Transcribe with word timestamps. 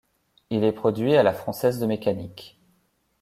Il 0.49 0.63
est 0.63 0.71
produit 0.71 1.15
à 1.15 1.21
la 1.21 1.31
Française 1.31 1.77
de 1.77 1.85
Mécanique. 1.85 2.59